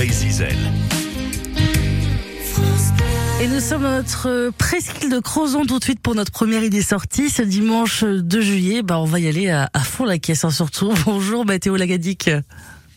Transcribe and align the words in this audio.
Mireille 0.00 0.14
Zizel. 0.14 0.56
Et 3.42 3.48
nous 3.48 3.60
sommes 3.60 3.82
dans 3.82 3.96
notre 3.96 4.50
presqu'île 4.56 5.10
de 5.10 5.18
Crozon 5.18 5.66
tout 5.66 5.78
de 5.78 5.84
suite 5.84 6.00
pour 6.00 6.14
notre 6.14 6.32
première 6.32 6.64
idée 6.64 6.80
sortie. 6.80 7.28
Ce 7.28 7.42
dimanche 7.42 8.04
2 8.04 8.40
juillet, 8.40 8.82
bah, 8.82 8.98
on 8.98 9.04
va 9.04 9.20
y 9.20 9.28
aller 9.28 9.50
à, 9.50 9.68
à 9.74 9.80
fond 9.80 10.06
la 10.06 10.16
caisse 10.16 10.42
hein, 10.44 10.50
surtout. 10.50 10.90
Bonjour 11.04 11.44
Mathéo 11.44 11.76
Lagadic. 11.76 12.30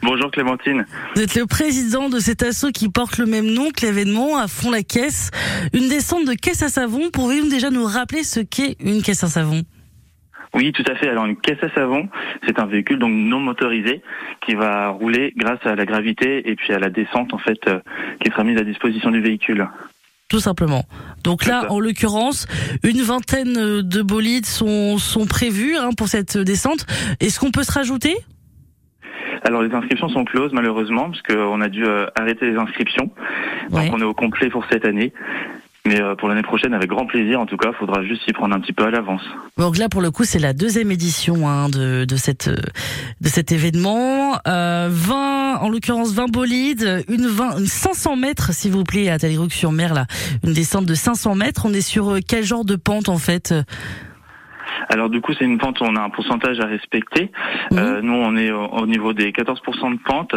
Bonjour 0.00 0.30
Clémentine. 0.30 0.86
Vous 1.14 1.20
êtes 1.20 1.34
le 1.34 1.44
président 1.44 2.08
de 2.08 2.18
cet 2.18 2.42
assaut 2.42 2.70
qui 2.70 2.88
porte 2.88 3.18
le 3.18 3.26
même 3.26 3.46
nom 3.46 3.72
que 3.72 3.84
l'événement 3.84 4.38
à 4.38 4.48
fond 4.48 4.70
la 4.70 4.82
caisse. 4.82 5.30
Une 5.74 5.90
descente 5.90 6.24
de 6.26 6.32
caisse 6.32 6.62
à 6.62 6.70
savon. 6.70 7.10
Pouvez-vous 7.12 7.50
déjà 7.50 7.68
nous 7.68 7.84
rappeler 7.84 8.24
ce 8.24 8.40
qu'est 8.40 8.74
une 8.80 9.02
caisse 9.02 9.22
à 9.22 9.28
savon? 9.28 9.64
Oui, 10.54 10.72
tout 10.72 10.84
à 10.86 10.94
fait. 10.94 11.08
Alors 11.08 11.26
une 11.26 11.36
caisse 11.36 11.62
à 11.62 11.70
savon, 11.74 12.08
c'est 12.46 12.58
un 12.58 12.66
véhicule 12.66 12.98
donc 12.98 13.12
non 13.12 13.40
motorisé 13.40 14.02
qui 14.44 14.54
va 14.54 14.88
rouler 14.88 15.32
grâce 15.36 15.64
à 15.64 15.74
la 15.74 15.84
gravité 15.84 16.48
et 16.50 16.56
puis 16.56 16.72
à 16.72 16.78
la 16.78 16.88
descente 16.88 17.34
en 17.34 17.38
fait 17.38 17.58
euh, 17.68 17.80
qui 18.20 18.30
sera 18.30 18.44
mise 18.44 18.58
à 18.58 18.64
disposition 18.64 19.10
du 19.10 19.20
véhicule. 19.20 19.68
Tout 20.28 20.40
simplement. 20.40 20.84
Donc 21.22 21.46
là, 21.46 21.70
en 21.70 21.78
l'occurrence, 21.78 22.48
une 22.82 23.00
vingtaine 23.00 23.82
de 23.82 24.02
bolides 24.02 24.46
sont, 24.46 24.98
sont 24.98 25.24
prévus 25.24 25.76
hein, 25.76 25.90
pour 25.96 26.08
cette 26.08 26.36
descente. 26.36 26.84
Est-ce 27.20 27.38
qu'on 27.38 27.52
peut 27.52 27.62
se 27.62 27.72
rajouter? 27.72 28.16
Alors 29.44 29.62
les 29.62 29.72
inscriptions 29.72 30.08
sont 30.08 30.24
closes 30.24 30.52
malheureusement 30.52 31.10
parce 31.10 31.22
qu'on 31.22 31.60
a 31.60 31.68
dû 31.68 31.84
euh, 31.84 32.06
arrêter 32.16 32.50
les 32.50 32.56
inscriptions. 32.56 33.10
Ouais. 33.70 33.86
Donc 33.86 33.94
on 33.94 34.00
est 34.00 34.04
au 34.04 34.14
complet 34.14 34.50
pour 34.50 34.64
cette 34.70 34.84
année. 34.84 35.12
Mais 35.86 36.00
euh, 36.00 36.16
pour 36.16 36.28
l'année 36.28 36.42
prochaine, 36.42 36.74
avec 36.74 36.90
grand 36.90 37.06
plaisir, 37.06 37.40
en 37.40 37.46
tout 37.46 37.56
cas, 37.56 37.70
faudra 37.78 38.02
juste 38.02 38.24
s'y 38.24 38.32
prendre 38.32 38.54
un 38.54 38.60
petit 38.60 38.72
peu 38.72 38.84
à 38.84 38.90
l'avance. 38.90 39.22
Donc 39.56 39.78
là, 39.78 39.88
pour 39.88 40.02
le 40.02 40.10
coup, 40.10 40.24
c'est 40.24 40.40
la 40.40 40.52
deuxième 40.52 40.90
édition 40.90 41.48
hein, 41.48 41.68
de, 41.68 42.04
de, 42.04 42.16
cette, 42.16 42.48
de 42.48 43.28
cet 43.28 43.52
événement. 43.52 44.38
Euh, 44.48 44.88
20, 44.90 45.58
en 45.60 45.68
l'occurrence 45.68 46.12
20 46.12 46.30
bolides, 46.30 47.04
une, 47.08 47.26
20, 47.26 47.58
une 47.58 47.66
500 47.66 48.16
mètres, 48.16 48.52
s'il 48.52 48.72
vous 48.72 48.84
plaît, 48.84 49.08
à 49.10 49.18
Talleyrux-sur-Mer, 49.18 49.94
là, 49.94 50.06
une 50.44 50.52
descente 50.52 50.86
de 50.86 50.94
500 50.94 51.36
mètres. 51.36 51.62
On 51.64 51.72
est 51.72 51.80
sur 51.80 52.14
euh, 52.14 52.18
quel 52.26 52.44
genre 52.44 52.64
de 52.64 52.74
pente 52.74 53.08
en 53.08 53.18
fait? 53.18 53.54
Alors 54.88 55.10
du 55.10 55.20
coup, 55.20 55.32
c'est 55.38 55.44
une 55.44 55.58
pente, 55.58 55.80
on 55.80 55.96
a 55.96 56.00
un 56.00 56.10
pourcentage 56.10 56.60
à 56.60 56.66
respecter. 56.66 57.30
Mhm. 57.70 57.78
Euh, 57.78 58.02
nous, 58.02 58.14
on 58.14 58.36
est 58.36 58.50
au, 58.50 58.64
au 58.64 58.86
niveau 58.86 59.12
des 59.12 59.32
14% 59.32 59.92
de 59.92 59.98
pente, 60.02 60.34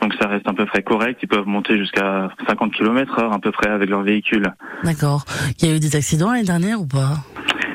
donc 0.00 0.14
ça 0.20 0.28
reste 0.28 0.48
à 0.48 0.52
peu 0.52 0.66
près 0.66 0.82
correct. 0.82 1.20
Ils 1.22 1.28
peuvent 1.28 1.46
monter 1.46 1.76
jusqu'à 1.78 2.30
50 2.46 2.72
km 2.72 3.18
heure 3.20 3.32
à 3.32 3.38
peu 3.38 3.52
près 3.52 3.68
avec 3.68 3.88
leur 3.88 4.02
véhicule. 4.02 4.52
D'accord. 4.82 5.24
Il 5.60 5.68
y 5.68 5.72
a 5.72 5.76
eu 5.76 5.80
des 5.80 5.96
accidents 5.96 6.30
l'année 6.32 6.44
dernière 6.44 6.80
ou 6.80 6.86
pas? 6.86 7.14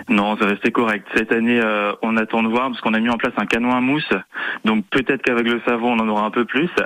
Non, 0.10 0.38
ça 0.38 0.46
restait 0.46 0.72
correct. 0.72 1.06
Cette 1.16 1.34
année, 1.34 1.60
euh, 1.62 1.92
on 2.02 2.16
attend 2.16 2.42
de 2.42 2.48
voir 2.48 2.70
parce 2.70 2.80
qu'on 2.80 2.94
a 2.94 3.00
mis 3.00 3.10
en 3.10 3.18
place 3.18 3.34
un 3.38 3.46
canon 3.46 3.72
à 3.76 3.82
mousse. 3.82 4.10
Donc 4.64 4.86
peut-être 4.90 5.22
qu'avec 5.22 5.46
le 5.46 5.62
savon, 5.66 5.94
on 5.94 6.00
en 6.00 6.08
aura 6.08 6.26
un 6.26 6.32
peu 6.32 6.46
plus. 6.46 6.70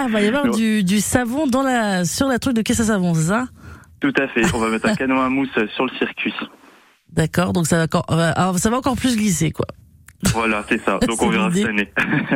Ah, 0.00 0.04
il 0.06 0.12
va 0.12 0.20
y 0.20 0.28
avoir 0.28 0.48
du, 0.54 0.84
du 0.84 1.00
savon 1.00 1.48
dans 1.48 1.64
la, 1.64 2.04
sur 2.04 2.28
la 2.28 2.38
truc 2.38 2.54
de 2.54 2.62
caisse 2.62 2.78
à 2.78 2.84
savon, 2.84 3.14
c'est 3.14 3.30
ça? 3.30 3.46
Tout 3.98 4.12
à 4.16 4.28
fait. 4.28 4.42
On 4.54 4.58
va 4.58 4.70
mettre 4.70 4.86
un 4.88 4.94
canon 4.96 5.20
à 5.20 5.28
mousse 5.28 5.50
sur 5.74 5.86
le 5.86 5.90
circuit. 5.98 6.34
D'accord, 7.12 7.52
donc 7.52 7.66
ça 7.66 7.78
va, 7.78 7.84
encore, 7.84 8.06
euh, 8.10 8.32
alors, 8.36 8.58
ça 8.58 8.70
va 8.70 8.76
encore 8.76 8.96
plus 8.96 9.16
glisser, 9.16 9.50
quoi. 9.50 9.66
Voilà, 10.32 10.64
c'est 10.68 10.80
ça. 10.82 10.98
Donc 11.06 11.22
on 11.22 11.28
verra 11.28 11.50
cette 11.52 11.68
année. 11.68 11.88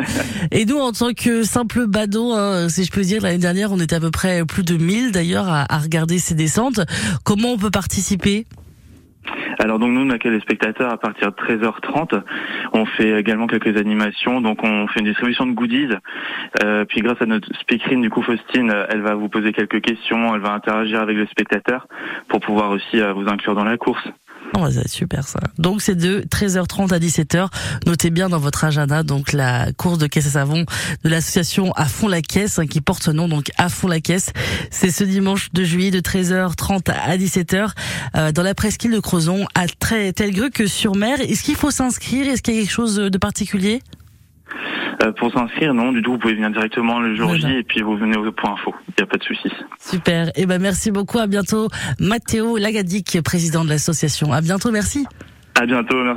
Et 0.53 0.65
nous, 0.65 0.79
en 0.79 0.93
tant 0.93 1.13
que 1.13 1.43
simple 1.43 1.87
badaud, 1.89 2.33
hein, 2.33 2.69
si 2.69 2.85
je 2.85 2.93
peux 2.93 3.03
dire, 3.03 3.23
l'année 3.23 3.39
dernière, 3.39 3.73
on 3.73 3.81
était 3.81 3.97
à 3.97 4.01
peu 4.01 4.13
près 4.13 4.45
plus 4.45 4.63
de 4.63 4.77
1000 4.77 5.11
d'ailleurs 5.11 5.49
à, 5.49 5.67
à 5.69 5.79
regarder 5.79 6.21
ces 6.21 6.35
descentes. 6.35 6.81
Comment 7.25 7.55
on 7.55 7.59
peut 7.59 7.73
participer? 7.73 8.47
Alors 9.59 9.79
donc 9.79 9.93
nous, 9.93 10.01
on 10.01 10.11
accueille 10.11 10.33
les 10.33 10.41
spectateurs 10.41 10.93
à 10.93 10.97
partir 10.97 11.31
de 11.31 11.37
13h30. 11.37 12.23
On 12.73 12.87
fait 12.87 13.19
également 13.19 13.47
quelques 13.47 13.77
animations. 13.77 14.41
Donc 14.41 14.63
on 14.63 14.87
fait 14.89 15.01
une 15.01 15.07
distribution 15.07 15.47
de 15.47 15.53
goodies. 15.53 15.89
Euh, 16.63 16.85
puis 16.85 17.01
grâce 17.01 17.21
à 17.21 17.27
notre 17.27 17.49
speakerine, 17.61 18.03
du 18.03 18.11
coup 18.11 18.23
Faustine, 18.23 18.71
euh, 18.71 18.87
elle 18.89 19.03
va 19.03 19.15
vous 19.15 19.29
poser 19.29 19.53
quelques 19.53 19.81
questions. 19.81 20.35
Elle 20.35 20.41
va 20.41 20.53
interagir 20.53 21.01
avec 21.01 21.17
le 21.17 21.27
spectateur 21.27 21.87
pour 22.29 22.41
pouvoir 22.41 22.71
aussi 22.71 23.01
euh, 23.01 23.13
vous 23.13 23.29
inclure 23.29 23.55
dans 23.55 23.65
la 23.65 23.77
course. 23.77 24.05
Oh, 24.55 24.67
c'est 24.71 24.89
super 24.89 25.27
ça. 25.27 25.41
Donc 25.59 25.81
c'est 25.81 25.95
de 25.95 26.21
13h30 26.31 26.93
à 26.93 26.99
17h. 26.99 27.49
Notez 27.87 28.11
bien 28.11 28.29
dans 28.29 28.39
votre 28.39 28.65
agenda 28.65 29.03
donc 29.03 29.33
la 29.33 29.73
course 29.73 29.99
de 29.99 30.07
caisse 30.07 30.27
à 30.27 30.31
savon 30.31 30.67
de 31.05 31.09
l'association 31.09 31.73
À 31.73 31.87
fond 31.87 32.09
la 32.09 32.21
caisse 32.21 32.59
hein, 32.59 32.67
qui 32.67 32.81
porte 32.81 33.03
ce 33.03 33.11
nom 33.11 33.29
donc 33.29 33.51
À 33.57 33.69
fond 33.69 33.89
la 33.89 34.01
caisse. 34.01 34.31
C'est 34.71 34.91
ce 34.91 35.05
dimanche 35.05 35.53
de 35.53 35.65
juillet 35.65 35.91
de 35.91 36.01
13h30 36.01 36.91
à 36.91 37.17
17h 37.17 37.71
euh, 38.17 38.33
dans 38.33 38.43
la 38.43 38.55
presqu'île 38.55 38.93
de 38.93 39.01
Crozon 39.01 39.47
à 39.55 39.67
très 39.67 40.13
Telgruc 40.13 40.65
sur 40.67 40.97
mer. 40.97 41.21
Est-ce 41.21 41.43
qu'il 41.43 41.57
faut 41.57 41.71
s'inscrire? 41.71 42.29
Est-ce 42.29 42.43
qu'il 42.43 42.55
y 42.55 42.59
a 42.59 42.61
quelque 42.61 42.73
chose 42.73 42.97
de 42.97 43.19
particulier? 43.19 43.81
Euh, 45.03 45.13
pour 45.13 45.33
s'inscrire, 45.33 45.75
non, 45.75 45.93
du 45.93 46.03
tout, 46.03 46.13
vous 46.13 46.19
pouvez 46.19 46.35
venir 46.35 46.51
directement 46.51 47.01
le 47.01 47.17
jour 47.17 47.29
Voilà. 47.29 47.49
J 47.49 47.55
et 47.59 47.63
puis 47.63 47.81
vous 47.83 47.97
venez 47.97 48.17
au 48.17 48.31
point 48.31 48.53
info. 48.53 48.75
Il 48.89 48.95
n'y 48.99 49.05
a 49.05 49.07
pas 49.07 49.17
de 49.19 49.25
souci. 49.25 49.49
Super. 49.81 50.31
Eh 50.37 50.47
ben 50.47 50.61
merci 50.61 50.91
beaucoup. 50.91 51.19
À 51.19 51.27
bientôt. 51.27 51.69
Mathéo 51.99 52.57
Lagadic, 52.57 53.19
président 53.25 53.65
de 53.65 53.71
l'association. 53.71 54.33
À 54.33 54.41
bientôt. 54.41 54.71
Merci. 54.71 55.07
À 55.61 55.67
bientôt. 55.67 55.97
Merci. 55.97 56.11